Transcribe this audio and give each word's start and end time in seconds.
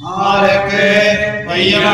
ஆருக்கு 0.00 0.84
பையன் 1.48 1.88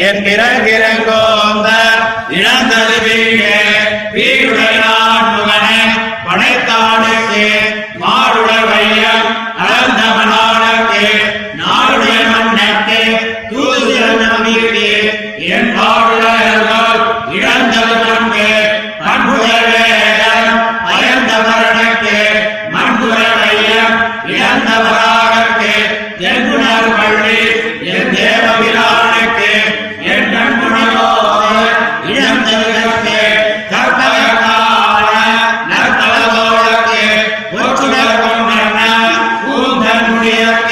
என்கிறங்கிரங்கோந்த 0.00 1.68
இழந்த 2.38 2.74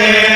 লাগে 0.00 0.27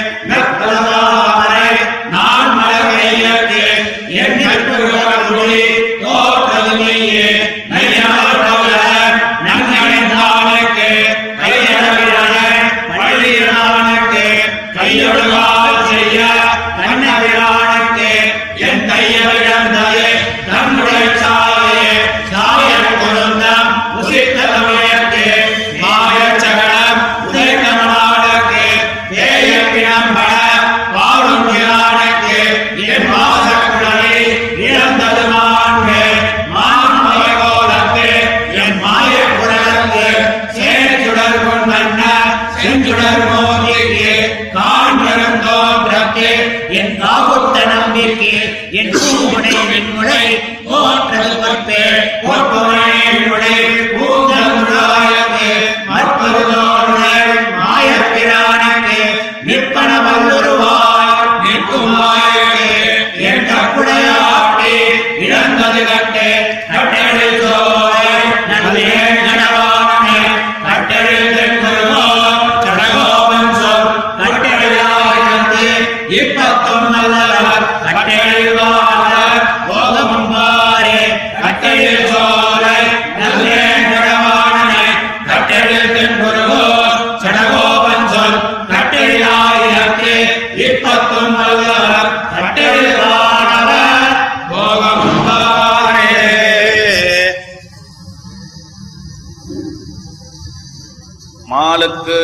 மாலுக்கு 101.53 102.21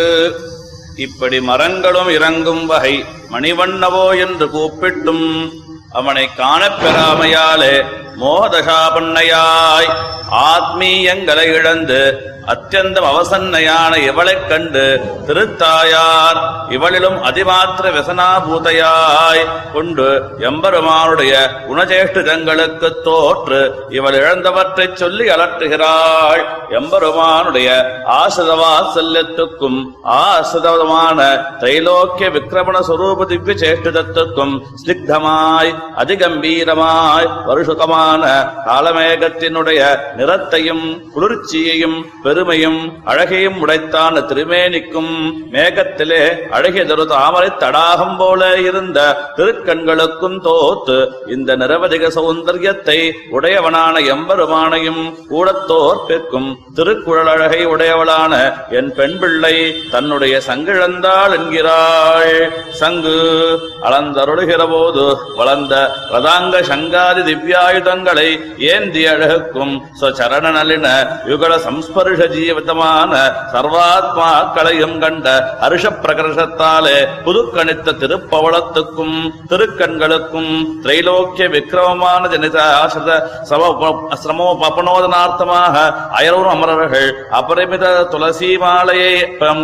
இப்படி 0.99 1.39
மரங்களும் 1.41 2.11
இறங்கும் 2.11 2.65
வகை 2.67 2.95
மணிவண்ணவோ 3.31 4.19
என்று 4.21 4.47
கூப்பிட்டும் 4.49 5.27
அவனை 5.93 6.35
காணப் 6.35 6.81
பெறாமையாலே 6.83 7.75
மோகதசாபன்னையாய் 8.21 9.91
ஆத்மீயங்களை 10.51 11.47
இழந்து 11.55 12.01
அத்தியந்தம் 12.47 13.07
அவசன்னையான 13.09 13.97
இவளைக் 13.99 14.49
கண்டு 14.49 14.85
திருத்தாயார் 15.27 16.39
இவளிலும் 16.69 17.25
அதிமாத்திர 17.25 17.91
விசனாபூதையாய் 17.91 19.43
கொண்டு 19.73 20.07
எம்பெருமானுடைய 20.39 21.33
குணஜேஷ்டிதங்களுக்கு 21.69 23.03
தோற்று 23.03 23.61
இவள் 23.89 24.15
இழந்தவற்றைச் 24.15 24.97
சொல்லி 24.97 25.29
அலற்றுகிறாள். 25.29 26.43
எம்பெருமானுடைய 26.71 27.69
ஆசிரவாசல்யத்துக்கும் 28.21 29.79
ஆசிரதமான 30.21 31.19
தைலோக்கிய 31.61 32.31
விக்கிரமண 32.31 32.79
சுரூப 32.81 33.18
திவ்யசேஷ்டிதத்துவம் 33.25 34.55
ஸ்னிக்தமாய் 34.81 35.71
அதிகம்பீரமாய் 36.03 37.29
வருஷுகமான 37.49 38.23
காலமேகத்தினுடைய 38.69 39.81
நிறத்தையும் 40.19 40.85
குளிர்ச்சியையும் 41.15 41.97
பெருமையும் 42.25 42.81
அழகையும் 43.05 43.59
உடைத்தான 43.61 44.25
திருமேனிக்கும் 44.29 45.13
மேகத்திலே 45.53 46.23
அழகியதொரு 46.51 47.07
தாமரை 47.09 47.51
தடாகம் 47.57 48.17
போல 48.17 48.51
இருந்த 48.63 48.99
திருக்கண்களுக்கும் 49.39 50.39
தோத்து 50.41 50.99
இந்த 51.29 51.57
நிரவதிக 51.57 52.11
சௌந்தரியத்தை 52.17 52.99
உடையவனான 53.33 53.95
எம்பெருமானையும் 54.15 55.03
கூடத்தோற்பிற்கும் 55.31 56.51
திருக்குழலழகை 56.79 57.63
உடையவளான 57.69 58.35
என் 58.79 58.93
பெண் 58.95 59.19
பிள்ளை 59.21 59.55
தன்னுடைய 59.91 60.35
சங்கிழந்தாள் 60.49 61.35
என்கிறாள் 61.39 62.35
சங்கு 62.79 63.08
அளந்து 63.09 63.59
அளந்தருளுகிற 63.89 64.63
போது 64.71 65.03
வளர்ந்த 65.37 65.75
ரதாங்க 66.13 66.57
சங்காதி 66.69 67.23
திவ்யாயுதங்களை 67.23 68.27
ஏந்தி 68.69 69.03
அழகுக்கும் 69.09 69.75
சரண 70.13 70.47
நலின 70.51 70.87
யுகல 71.31 71.55
சம்ஸ்பர்ஷ 71.65 72.27
ஜீவிதமான 72.33 73.13
சர்வாத்மாக்களையும் 73.53 74.97
கண்ட 74.99 75.27
ஹர்ஷ 75.63 75.93
பிரகர்ஷத்தாலே 75.99 76.97
புதுக்கணித்த 77.25 77.97
திருப்பவளத்துக்கும் 78.01 79.17
திருக்கண்களுக்கும் 79.53 80.53
திரைலோக்கிய 80.83 81.49
விக்ரமமான 81.49 82.23
ஜனித 82.29 82.59
ஆசிரித 82.79 83.13
சிரமோ 84.21 84.49
பபனோதனார்த்தமாக 84.63 85.77
அயரூர் 86.19 86.53
அமரர்கள் 86.53 87.09
அபரிமித 87.39 87.87
துளசி 88.13 88.51
மாலையை 88.59 89.15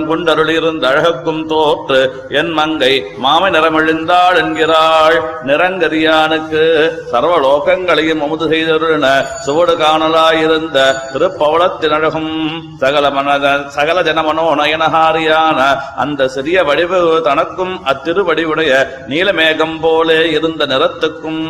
கொண்டருளிருந்த 0.07 0.85
அழகுக்கும் 0.87 1.43
தோற்று 1.49 2.01
என் 2.39 2.53
மங்கை 2.55 2.95
மா 3.19 3.34
மாமை 3.35 3.49
நிறமிழிந்தாள் 3.55 4.37
என்கிறாள். 4.41 5.17
நிறங்கரியானுக்கு 5.49 6.63
சர்வ 7.13 7.33
லோகங்களையும் 7.45 8.23
அமுது 8.25 8.47
செய்தருன 8.53 9.07
சுவடு 9.47 9.75
காணலாயிருந்த 9.81 10.79
திருப்பவளத்தினழகும். 11.13 12.33
சகல 12.83 13.05
மனத 13.17 13.47
சகல 13.77 13.97
ஜனமனோ 14.09 14.45
நயனஹாரியான 14.61 15.59
அந்த 16.03 16.29
சிறிய 16.35 16.59
வடிவு 16.69 17.01
தனக்கும் 17.27 17.75
அத்திருவடிவுடைய 17.93 18.73
நீலமேகம் 19.13 19.77
போலே 19.85 20.19
இருந்த 20.37 20.63
நிறத்துக்கும் 20.73 21.43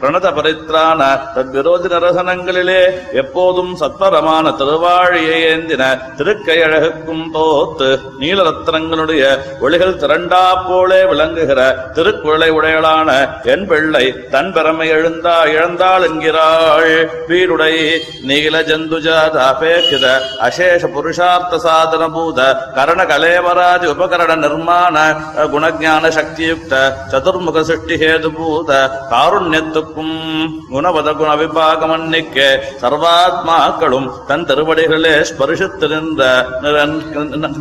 பிரணத 0.00 0.26
பரித்ரான 0.38 1.00
தத்விரோதி 1.36 1.90
நிரசனங்களிலே 1.94 2.80
எப்போதும் 3.22 3.72
சத்வரமான 3.82 4.54
திருவாழியை 4.60 5.38
ஏந்தின 5.52 5.82
திருக்கையழகுக்கும் 6.20 7.26
தோத்து 7.36 7.90
நீலரத்னங்களுடைய 8.22 9.22
ஒளிகள் 9.66 10.00
திரண்டா 10.04 10.44
போலே 10.68 11.02
விளங்குகிற 11.24 11.60
திருக்குழலை 11.96 12.48
உடையளான 12.50 13.10
என் 13.52 13.66
பிள்ளை 13.66 14.04
தன் 14.30 14.50
பெருமை 14.54 14.88
எழுந்தா 14.90 15.36
இழந்தாள் 15.52 16.04
என்கிறாள். 16.04 16.90
வீடுடை 17.28 17.72
நீல 18.28 18.56
ஜந்துஜாத 18.68 19.36
அபேட்சித 19.46 20.06
அசேஷ 20.46 20.82
புருஷார்த்த 20.94 21.60
சாதன 21.64 22.04
பூத 22.14 22.40
கரண 22.76 23.00
கலேவராதி 23.10 23.86
உபகரண 23.94 24.32
நிர்மாண 24.44 24.96
குணஜான 25.52 26.04
சக்தியுக்த 26.18 26.72
சதுர்முக 27.12 27.64
சிருஷ்டி 27.68 27.96
ஹேது 28.02 28.30
பூத 28.36 28.70
காருண்யத்துக்கும் 29.12 30.14
குணவத 30.72 31.08
குண 31.14 31.30
விபாகமன்னிக்க 31.40 32.38
சர்வாத்மாக்களும் 32.82 34.08
தன் 34.28 34.46
திருவடிகளிலே 34.48 35.14
ஸ்பரிசித்து 35.30 35.88
நின்ற 35.94 36.22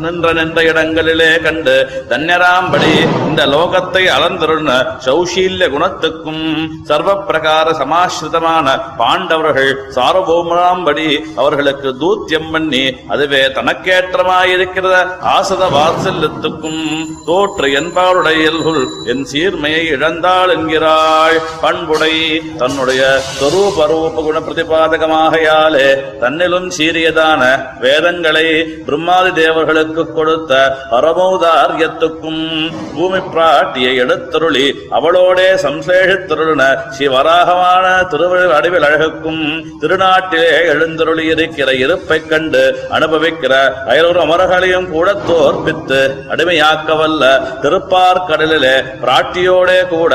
நின்ற 0.03 0.27
நின்ற 0.39 0.59
இடங்களிலே 0.71 1.31
கண்டு 1.45 1.75
தன்யராம்படி 2.11 2.93
இந்த 3.27 3.41
லோகத்தை 3.53 4.03
அளந்திருந்த 4.15 4.73
சௌஷீல்ய 5.05 5.67
குணத்துக்கும் 5.73 6.43
சர்வ 6.87 7.09
பிரகார 7.23 7.67
சமாசிரிதமான 7.79 8.67
பாண்டவர்கள் 8.97 9.71
சார்வபௌமராம்படி 9.97 11.07
அவர்களுக்கு 11.35 11.89
தூத்தியம் 11.99 12.49
பண்ணி 12.51 12.83
அதுவே 13.09 13.41
தனக்கேற்றமாயிருக்கிற 13.57 14.87
ஆசத 15.33 15.63
வாத்சல்யத்துக்கும் 15.75 16.81
தோற்று 17.27 17.67
என்பாருடைய 17.79 18.41
என் 19.11 19.25
சீர்மையை 19.31 19.83
இழந்தாள் 19.93 20.53
என்கிறாள் 20.53 21.37
பண்புடை 21.63 22.13
தன்னுடைய 22.57 23.01
சொரூப 23.37 23.87
ரூப 23.91 24.23
குண 24.23 24.39
பிரதிபாதகமாகையாலே 24.39 25.87
தன்னிலும் 26.21 26.69
சீரியதான 26.77 27.41
வேதங்களை 27.79 28.45
பிரம்மாதி 28.87 29.31
தேவர்களுக்கு 29.39 30.05
கொடுத்த 30.11 30.51
பரமௌதாரியத்துக்கும் 30.93 32.41
பூமி 32.93 33.21
பிராட்டியை 33.43 33.93
எடுத்தருளி 34.03 34.65
அவளோடே 34.97 35.47
சம்சேஷத்திருளின 35.63 36.63
சிவராகமான 36.97 37.85
திருவழி 38.11 38.45
அடிவில் 38.53 38.85
அழகுக்கும் 38.87 39.41
திருநாட்டிலே 39.81 40.51
எழுந்தருளி 40.73 41.25
இருக்கிற 41.27 41.69
இருப்பைக் 41.83 42.29
கண்டு 42.29 42.61
அனுபவிக்கிற 42.89 43.53
அயலூர் 43.87 44.21
அமரர்களையும் 44.23 44.87
கூட 44.91 45.13
தோற்பித்து 45.23 45.99
அடிமையாக்க 46.29 46.97
வல்ல 46.97 47.23
திருப்பார்கடலிலே 47.63 48.75
பிராட்டியோடே 49.03 49.79
கூட 49.87 50.13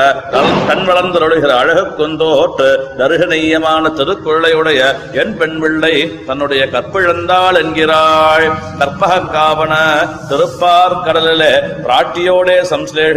கண் 0.67 0.85
வளர்ந்தருளுகிற 0.87 1.51
அழகு 1.59 1.85
கொந்தோற்று 1.99 2.69
தருகனீயமான 2.99 3.93
திருக்குள்ளையுடைய 3.99 4.81
என் 5.13 5.35
பெண் 5.37 5.57
பிள்ளை 5.59 5.93
தன்னுடைய 6.27 6.63
கற்பிழந்தாள் 6.67 7.59
என்கிறாள். 7.61 8.47
கற்பக 8.79 9.13
காவன 9.33 9.73
திருப்பார் 10.29 10.99
கடலிலே 11.05 11.53
பிராட்டியோடே 11.83 12.57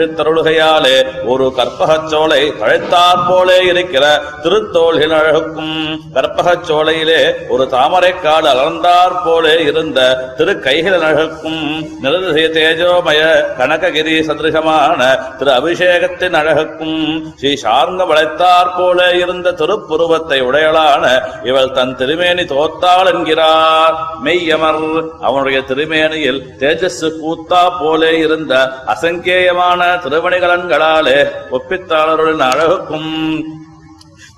சம்ஸ்லேஷித்தருளுகையாலே 0.04 0.94
ஒரு 1.26 1.46
கற்பகச் 1.56 2.08
சோலை 2.10 2.40
தழைத்தாற் 2.60 3.24
போலே 3.28 3.58
இருக்கிற 3.66 4.04
திருத்தோள்கள் 4.42 5.14
அழகுக்கும் 5.18 5.76
கற்பகச் 6.14 6.66
சோலையிலே 6.66 7.20
ஒரு 7.48 7.64
தாமரைக்காடு 7.74 8.48
அலர்ந்தாற் 8.52 9.18
போலே 9.24 9.54
இருந்த 9.62 9.98
திரு 10.38 10.54
கைகளின் 10.66 11.06
அழகுக்கும் 11.08 11.60
நிலதிசை 12.02 12.44
தேஜோமய 12.56 13.20
கனககிரி 13.58 14.16
சதிருகமான 14.28 15.00
திரு 15.38 15.52
அபிஷேகத்தின் 15.58 16.38
அழகுக்கும் 16.40 16.98
ஸ்ரீ 17.40 17.52
சார்ந்த 17.56 18.02
வளைத்தாற் 18.04 18.74
போலே 18.76 19.08
இருந்த 19.18 19.54
திருப்புருவத்தை 19.60 20.38
உடையளான 20.48 21.04
இவள் 21.42 21.74
தன் 21.74 21.96
திருமேனி 21.96 22.44
தோத்தாள் 22.52 23.10
என்கிறார். 23.12 23.94
மெய்யமர் 24.24 24.80
அவனுடைய 25.20 25.58
திருமேனியில் 25.68 26.40
தேஜஸ் 26.60 27.00
கூத்தா 27.20 27.62
போலே 27.80 28.12
இருந்த 28.18 28.52
அசங்கேயமான 28.92 29.81
திருவணிகலன்களாலே 30.02 31.18
ஒப்பித்தாளருடன் 31.50 32.46
அழகுக்கும் 32.48 33.10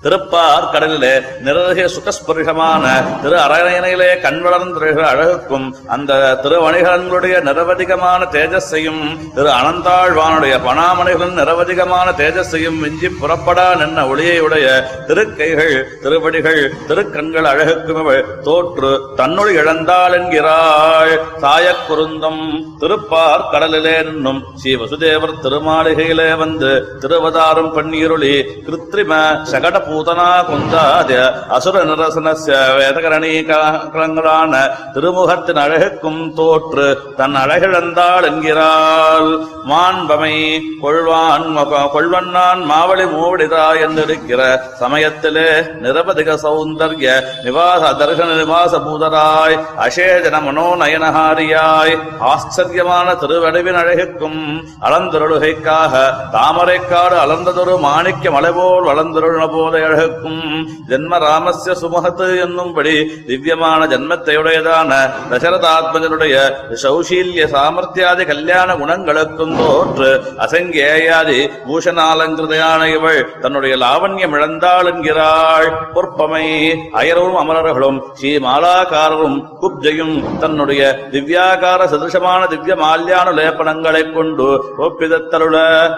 திருப்பார் 0.05 0.71
கடலிலே 0.71 1.13
நிரதிய 1.41 1.85
சுகஸ்பரிஷமான 1.87 2.83
திரு 3.21 3.37
அரணையிலே 3.37 4.09
கண் 4.19 4.41
வளர்ந்திருக்கிற 4.45 5.05
அழகுக்கும் 5.07 5.65
அந்த 5.87 6.11
திருவணிகலன்களுடைய 6.43 7.35
நிரவதிகமான 7.43 8.21
தேஜஸையும் 8.31 9.01
திரு 9.35 9.49
அனந்தாழ்வானுடைய 9.51 10.55
பணாமணிகளின் 10.65 11.39
நிரவதிகமான 11.39 12.13
தேஜஸையும் 12.15 12.77
மிஞ்சி 12.77 13.09
புறப்படா 13.13 13.67
நின்ன 13.75 14.05
ஒளியையுடைய 14.11 14.67
திருக்கைகள் 15.07 15.73
திருவடிகள் 16.03 16.61
திருக்கண்கள் 16.87 17.49
அழகுக்கும் 17.51 18.11
தோற்று 18.43 18.91
தன்னுள் 19.15 19.53
இழந்தாள் 19.55 20.13
என்கிறாள். 20.13 21.13
சாயக் 21.41 21.83
குருந்தம் 21.87 22.41
திருப்பார் 22.79 23.49
கடலிலே 23.51 23.95
நின்னும் 24.01 24.41
ஸ்ரீ 24.55 24.75
வசுதேவர் 24.75 25.35
திருமாளிகையிலே 25.43 26.29
வந்து 26.35 26.71
திருவதாரம் 26.99 27.73
பன்னீருளி 27.75 28.33
கிருத்திரிம 28.67 29.13
சகடபூ 29.51 29.94
பூதனா 29.95 30.29
குந்தாத 30.45 31.11
அசுர 31.49 31.83
நிரசனஸ்ய 31.85 32.55
வேதகரணீகங்களான 32.77 34.53
திருமுகத்தின் 34.93 35.61
அழகுக்கும் 35.61 36.21
தோற்று 36.35 36.87
தன் 37.15 37.35
அழகிழந்தாள் 37.35 38.25
என்கிறாள். 38.25 39.29
மாண்பமை 39.65 40.33
கொள்வான் 40.81 41.45
மக- 41.49 41.85
கொள்வண்ணான் 41.93 42.61
மாவழி 42.65 43.05
மூவடிதா 43.11 43.63
என்றிருக்கிற 43.79 44.41
சமயத்திலே 44.79 45.47
நிரபதிக 45.81 46.37
சௌந்தர்ய 46.43 47.07
நிவாச 47.43 47.93
தர்சன 47.95 48.35
நிவாச 48.35 48.73
பூதராய் 48.79 49.55
அசேஜன 49.85 50.41
மனோநயனஹாரியாய் 50.45 51.95
ஆச்சரியமான 52.25 52.83
திருவடிவின் 53.15 53.75
அழகுக்கும் 53.75 54.39
அளந்தருளுகைக்காக 54.85 55.93
தாமரைக்காடு 56.35 57.17
அளந்ததொரு 57.19 57.73
மாணிக்க 57.79 58.31
மலைபோல் 58.31 58.87
வளர்ந்தருள 58.87 59.47
போல 59.47 59.73
அழகுக்கும் 59.85 60.41
ஜென்ம 60.89 61.19
ராமஸ்ய 61.23 61.75
சுமகத்து 61.81 62.27
என்னும்படி 62.41 62.95
திவ்யமான 63.27 63.81
ஜன்மத்தையுடையதான 63.85 64.91
தசரதாத்மஜனுடைய 65.31 66.35
சௌசீல்ய 66.83 67.45
சாமர்த்தியாதி 67.53 68.23
கல்யாண 68.25 68.69
குணங்களுக்கும் 68.75 69.55
தோற்று 69.59 70.09
அசங்கேயாதி 70.45 71.39
பூஷணாலங்கிருதையான 71.67 72.81
இவள் 72.91 73.21
தன்னுடைய 73.41 73.73
லாவண்யம் 73.77 74.35
இழந்தாள் 74.35 74.89
என்கிறாள். 74.91 75.67
பொற்பமை 75.95 76.45
அயரும் 76.93 77.35
அமரர்களும் 77.35 77.99
ஸ்ரீமாலாக்காரரும் 78.17 79.37
குப்ஜையும் 79.61 80.13
தன்னுடைய 80.39 80.81
திவ்யாகார 81.11 81.81
சதிருஷமான 81.85 82.41
திவ்ய 82.45 82.75
மால்யான 82.75 83.27
லேபனங்களைக் 83.31 84.13
கொண்டு 84.13 84.47
ஒப்பிதத்தருள 84.85 85.55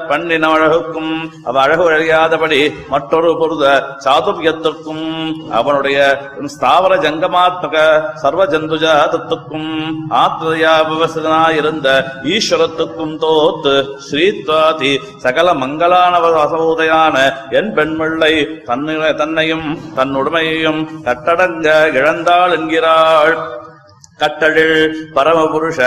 பண்ணின 0.10 0.50
அழகுக்கும் 0.50 1.14
அவ 1.44 1.56
அழகு 1.62 1.86
அழியாதபடி 1.90 2.60
மற்றொரு 2.90 3.32
பொருத 3.40 3.64
சாதுரியத்திற்கும் 4.06 5.06
அவனுடைய 5.60 5.98
ஸ்தாவர 6.56 6.94
ஜங்கமாத்மக 7.06 7.76
சர்வ 8.24 8.42
ஜந்துஜாதத்துக்கும் 8.54 9.72
ஆத்மதயா 10.24 10.76
விவசனாயிருந்த 10.90 11.88
ஈஸ்வரத்துக்கும் 12.36 13.16
தோத்து 13.24 13.76
ஸ்ரீத்வாதி 14.08 14.94
சகல 15.26 15.54
மங்களானவ 15.64 16.26
வசவுதையான 16.38 17.16
என் 17.60 17.72
பெண்மிள்ளை 17.78 18.34
தன்னை 18.66 18.96
தன்னையும் 19.22 19.68
தன்னுடைமையையும் 19.98 20.82
கட்டடங்க 21.08 21.70
இழந்தாள் 21.98 22.56
என்கிறாள். 22.58 23.36
கட்டழில் 24.20 24.94
பரமபுருஷ 25.16 25.80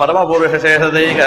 பரமபுருஷ 0.00 0.54
சேஷதைக 0.64 1.20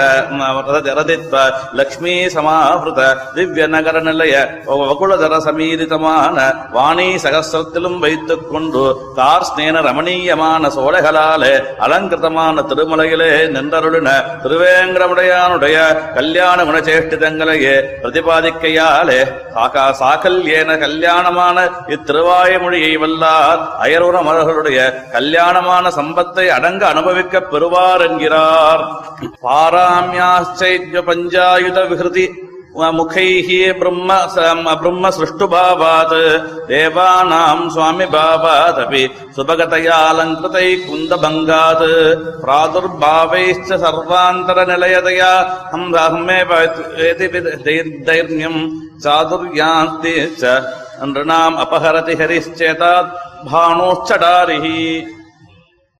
ரதித்வ 0.98 1.38
லக்ஷ்மி 1.78 2.12
சமாவிருத 2.34 3.00
திவ்ய 3.34 3.64
நகர 3.66 4.00
நிலைய 4.00 4.34
வகுலதர 4.82 5.38
சமீரிதமான 5.46 6.36
வாணி 6.72 7.06
சகசிரத்திலும் 7.24 7.98
வைத்துக் 8.00 8.46
கொண்டு 8.52 8.84
கார் 9.16 9.46
ஸ்நேன 9.48 9.82
ரமணீயமான 9.88 10.70
சோலைகளாலே 10.76 11.52
அலங்கிருதமான 11.86 12.64
திருமலையிலே 12.70 13.30
நின்றருளின 13.56 14.12
திருவேங்கடமுடையானுடைய 14.44 15.76
கல்யாண 16.14 16.58
குணச்சேஷ்டிதங்களையே 16.64 17.74
பிரதிபாதிக்கையாலே 18.00 19.20
சாகா 19.56 19.88
சாக்கல் 19.98 20.40
ஏன 20.52 20.70
கல்யாணமான 20.76 21.58
இத்திருவாயமொழியை 21.96 22.94
வல்லார் 23.00 23.60
அயரூர 23.80 24.16
மலர்களுடைய 24.22 24.80
கல்யாணமான 25.12 25.90
சம்பத்தை 25.98 26.42
துன்பத்தை 26.44 26.56
அடங்க 26.56 26.82
அனுபவிக்க 26.92 27.34
பெறுவார் 27.52 28.04
என்கிறார். 28.06 28.82
பாராமியாச்சைத்ய 29.44 30.96
பஞ்சாயுத 31.08 31.78
விகிருதி 31.90 32.26
முகைஹி 32.98 33.58
பிரம்ம 33.80 34.10
பிரம்ம 34.82 35.04
சிருஷ்டு 35.16 35.46
பாவாத். 35.52 36.16
தேவானாம் 36.70 37.64
சுவாமி 37.74 38.06
பாவாத் 38.14 38.80
அபி 38.84 39.02
சுபகதையாலங்கிருதை 39.36 40.68
குந்தபங்காத் 40.86 41.86
பிராதுர்பாவைச்ச 42.42 43.68
சர்வாந்தர 43.84 44.58
நிலையதையா 44.72 45.32
ஹம் 45.72 45.90
ஹம்மே 45.98 46.40
தைர்யம் 48.08 48.62
சாதுர்யாஸ்தி 49.04 50.16
ச 50.40 50.54
நிருணாம் 51.10 51.56
அபஹரதி 51.64 52.14
ஹரிச்சேதாத் 52.20 53.12
பானோச்சடாரிஹி 53.52 54.80